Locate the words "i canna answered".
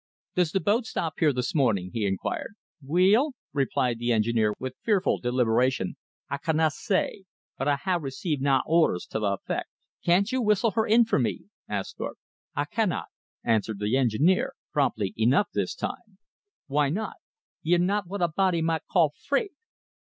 12.55-13.77